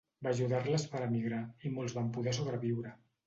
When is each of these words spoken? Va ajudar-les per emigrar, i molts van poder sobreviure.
Va 0.27 0.29
ajudar-les 0.29 0.85
per 0.93 1.01
emigrar, 1.07 1.43
i 1.69 1.73
molts 1.75 1.95
van 1.99 2.11
poder 2.17 2.35
sobreviure. 2.41 2.95